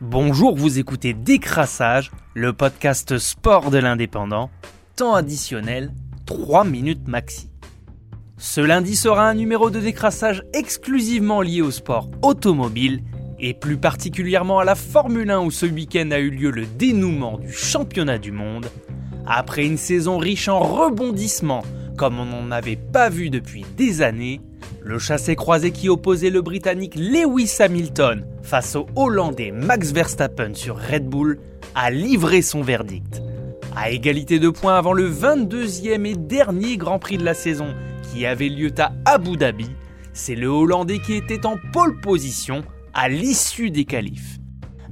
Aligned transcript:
Bonjour, 0.00 0.56
vous 0.56 0.78
écoutez 0.78 1.12
Décrassage, 1.12 2.12
le 2.34 2.52
podcast 2.52 3.18
sport 3.18 3.72
de 3.72 3.78
l'indépendant. 3.78 4.48
Temps 4.94 5.14
additionnel, 5.14 5.92
3 6.24 6.64
minutes 6.64 7.08
maxi. 7.08 7.50
Ce 8.36 8.60
lundi 8.60 8.94
sera 8.94 9.28
un 9.28 9.34
numéro 9.34 9.70
de 9.70 9.80
décrassage 9.80 10.44
exclusivement 10.52 11.42
lié 11.42 11.62
au 11.62 11.72
sport 11.72 12.08
automobile 12.22 13.02
et 13.40 13.54
plus 13.54 13.76
particulièrement 13.76 14.60
à 14.60 14.64
la 14.64 14.76
Formule 14.76 15.32
1 15.32 15.40
où 15.40 15.50
ce 15.50 15.66
week-end 15.66 16.12
a 16.12 16.20
eu 16.20 16.30
lieu 16.30 16.52
le 16.52 16.66
dénouement 16.66 17.36
du 17.36 17.52
championnat 17.52 18.18
du 18.18 18.30
monde. 18.30 18.70
Après 19.26 19.66
une 19.66 19.78
saison 19.78 20.18
riche 20.18 20.46
en 20.46 20.60
rebondissements 20.60 21.64
comme 21.96 22.20
on 22.20 22.24
n'en 22.24 22.52
avait 22.52 22.76
pas 22.76 23.08
vu 23.08 23.30
depuis 23.30 23.66
des 23.76 24.00
années, 24.00 24.40
le 24.88 24.98
chassé-croisé 24.98 25.70
qui 25.70 25.90
opposait 25.90 26.30
le 26.30 26.40
Britannique 26.40 26.94
Lewis 26.94 27.56
Hamilton 27.58 28.24
face 28.42 28.74
au 28.74 28.86
Hollandais 28.96 29.50
Max 29.50 29.92
Verstappen 29.92 30.54
sur 30.54 30.78
Red 30.78 31.06
Bull 31.06 31.38
a 31.74 31.90
livré 31.90 32.40
son 32.40 32.62
verdict. 32.62 33.20
À 33.76 33.90
égalité 33.90 34.38
de 34.38 34.48
points 34.48 34.78
avant 34.78 34.94
le 34.94 35.06
22e 35.10 36.06
et 36.06 36.14
dernier 36.14 36.78
Grand 36.78 36.98
Prix 36.98 37.18
de 37.18 37.24
la 37.24 37.34
saison 37.34 37.74
qui 38.10 38.24
avait 38.24 38.48
lieu 38.48 38.72
à 38.78 38.92
Abu 39.04 39.36
Dhabi, 39.36 39.68
c'est 40.14 40.34
le 40.34 40.46
Hollandais 40.46 41.00
qui 41.00 41.12
était 41.12 41.44
en 41.44 41.58
pole 41.70 42.00
position 42.00 42.62
à 42.94 43.10
l'issue 43.10 43.70
des 43.70 43.84
qualifs. 43.84 44.38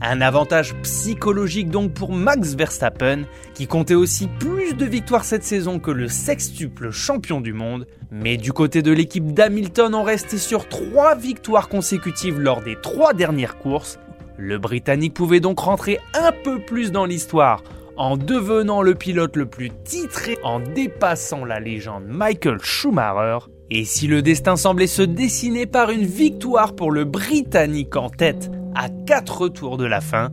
Un 0.03 0.21
avantage 0.21 0.75
psychologique 0.83 1.71
donc 1.71 1.95
pour 1.95 2.13
Max 2.13 2.55
Verstappen, 2.55 3.23
qui 3.55 3.67
comptait 3.67 3.95
aussi 3.95 4.29
plus 4.29 4.75
de 4.75 4.85
victoires 4.85 5.25
cette 5.25 5.43
saison 5.43 5.79
que 5.79 5.91
le 5.91 6.09
sextuple 6.09 6.91
champion 6.91 7.41
du 7.41 7.55
monde. 7.55 7.87
Mais 8.11 8.37
du 8.37 8.53
côté 8.53 8.83
de 8.83 8.93
l'équipe 8.93 9.33
d'Hamilton, 9.33 9.95
on 9.95 10.03
restait 10.03 10.37
sur 10.37 10.69
trois 10.69 11.15
victoires 11.15 11.69
consécutives 11.69 12.39
lors 12.39 12.61
des 12.61 12.77
trois 12.81 13.15
dernières 13.15 13.57
courses. 13.59 13.99
Le 14.37 14.59
Britannique 14.59 15.15
pouvait 15.15 15.41
donc 15.41 15.61
rentrer 15.61 15.99
un 16.13 16.31
peu 16.45 16.59
plus 16.59 16.93
dans 16.93 17.07
l'histoire 17.07 17.63
en 17.97 18.19
devenant 18.19 18.83
le 18.83 18.95
pilote 18.95 19.37
le 19.37 19.47
plus 19.47 19.71
titré, 19.85 20.37
en 20.43 20.61
dépassant 20.61 21.47
la 21.47 21.61
légende 21.61 22.05
Michael 22.07 22.59
Schumacher. 22.63 23.47
Et 23.71 23.87
si 23.87 24.07
le 24.07 24.21
destin 24.21 24.57
semblait 24.57 24.87
se 24.87 25.01
dessiner 25.01 25.65
par 25.65 25.91
une 25.91 26.05
victoire 26.05 26.77
pour 26.77 26.91
le 26.91 27.05
Britannique 27.05 27.97
en 27.97 28.11
tête 28.11 28.51
à 28.77 28.89
4 28.89 29.49
tours 29.49 29.79
de 29.79 29.87
la 29.87 30.01
fin. 30.01 30.31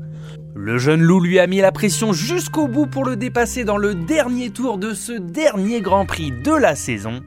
Le 0.55 0.77
jeune 0.77 1.01
loup 1.01 1.19
lui 1.19 1.39
a 1.39 1.47
mis 1.47 1.61
la 1.61 1.71
pression 1.71 2.13
jusqu'au 2.13 2.67
bout 2.67 2.85
pour 2.85 3.05
le 3.05 3.15
dépasser 3.15 3.63
dans 3.63 3.77
le 3.77 3.95
dernier 3.95 4.51
tour 4.51 4.77
de 4.77 4.93
ce 4.93 5.13
dernier 5.13 5.81
Grand 5.81 6.05
Prix 6.05 6.31
de 6.31 6.53
la 6.53 6.75
saison. 6.75 7.21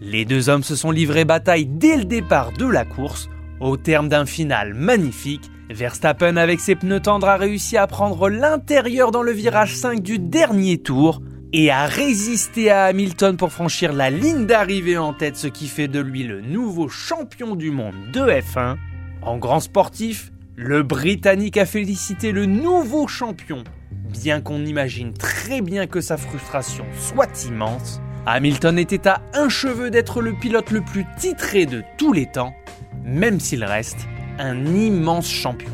Les 0.00 0.24
deux 0.24 0.48
hommes 0.48 0.64
se 0.64 0.74
sont 0.74 0.90
livrés 0.90 1.24
bataille 1.24 1.66
dès 1.66 1.96
le 1.96 2.04
départ 2.04 2.52
de 2.52 2.66
la 2.66 2.84
course. 2.84 3.28
Au 3.60 3.76
terme 3.76 4.08
d'un 4.08 4.26
final 4.26 4.74
magnifique, 4.74 5.48
Verstappen 5.70 6.36
avec 6.36 6.58
ses 6.58 6.74
pneus 6.74 7.00
tendres 7.00 7.28
a 7.28 7.36
réussi 7.36 7.76
à 7.76 7.86
prendre 7.86 8.28
l'intérieur 8.28 9.12
dans 9.12 9.22
le 9.22 9.32
virage 9.32 9.76
5 9.76 10.02
du 10.02 10.18
dernier 10.18 10.78
tour 10.78 11.22
et 11.52 11.70
a 11.70 11.86
résisté 11.86 12.70
à 12.70 12.84
Hamilton 12.86 13.36
pour 13.36 13.52
franchir 13.52 13.92
la 13.92 14.10
ligne 14.10 14.46
d'arrivée 14.46 14.98
en 14.98 15.12
tête, 15.12 15.36
ce 15.36 15.46
qui 15.46 15.68
fait 15.68 15.88
de 15.88 16.00
lui 16.00 16.24
le 16.24 16.40
nouveau 16.40 16.88
champion 16.88 17.54
du 17.54 17.70
monde 17.70 17.94
de 18.12 18.20
F1. 18.20 18.76
En 19.22 19.38
grand 19.38 19.60
sportif, 19.60 20.32
le 20.56 20.82
Britannique 20.82 21.56
a 21.56 21.64
félicité 21.64 22.30
le 22.30 22.44
nouveau 22.44 23.08
champion. 23.08 23.64
Bien 24.10 24.42
qu'on 24.42 24.64
imagine 24.66 25.14
très 25.14 25.62
bien 25.62 25.86
que 25.86 26.00
sa 26.00 26.18
frustration 26.18 26.84
soit 26.98 27.46
immense, 27.46 28.02
Hamilton 28.26 28.78
était 28.78 29.08
à 29.08 29.22
un 29.32 29.48
cheveu 29.48 29.90
d'être 29.90 30.20
le 30.20 30.34
pilote 30.34 30.70
le 30.70 30.82
plus 30.82 31.06
titré 31.18 31.64
de 31.64 31.82
tous 31.96 32.12
les 32.12 32.26
temps, 32.26 32.54
même 33.02 33.40
s'il 33.40 33.64
reste 33.64 34.06
un 34.38 34.66
immense 34.66 35.28
champion. 35.28 35.72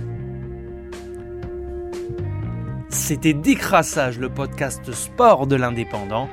C'était 2.89 3.35
Décrassage, 3.35 4.19
le 4.19 4.29
podcast 4.29 4.93
sport 4.93 5.47
de 5.47 5.57
l'indépendant. 5.57 6.29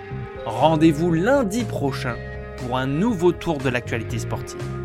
Rendez-vous 0.45 1.11
lundi 1.11 1.63
prochain 1.63 2.15
pour 2.57 2.77
un 2.77 2.85
nouveau 2.85 3.31
tour 3.31 3.57
de 3.57 3.69
l'actualité 3.69 4.19
sportive. 4.19 4.84